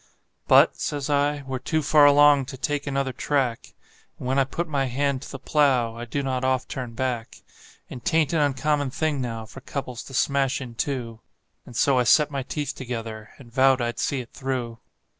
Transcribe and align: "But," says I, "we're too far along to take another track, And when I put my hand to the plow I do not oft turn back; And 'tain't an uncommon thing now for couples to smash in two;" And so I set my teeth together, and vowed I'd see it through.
"But," 0.47 0.77
says 0.77 1.11
I, 1.11 1.43
"we're 1.45 1.59
too 1.59 1.83
far 1.83 2.07
along 2.07 2.45
to 2.47 2.57
take 2.57 2.87
another 2.87 3.13
track, 3.13 3.75
And 4.17 4.27
when 4.27 4.39
I 4.39 4.45
put 4.45 4.67
my 4.67 4.85
hand 4.85 5.21
to 5.21 5.31
the 5.31 5.37
plow 5.37 5.95
I 5.95 6.05
do 6.05 6.23
not 6.23 6.43
oft 6.43 6.69
turn 6.69 6.93
back; 6.95 7.43
And 7.87 8.03
'tain't 8.03 8.33
an 8.33 8.39
uncommon 8.41 8.89
thing 8.89 9.21
now 9.21 9.45
for 9.45 9.61
couples 9.61 10.01
to 10.05 10.15
smash 10.15 10.59
in 10.59 10.73
two;" 10.73 11.19
And 11.67 11.75
so 11.75 11.99
I 11.99 12.03
set 12.05 12.31
my 12.31 12.41
teeth 12.41 12.73
together, 12.73 13.29
and 13.37 13.53
vowed 13.53 13.79
I'd 13.79 13.99
see 13.99 14.21
it 14.21 14.33
through. 14.33 14.79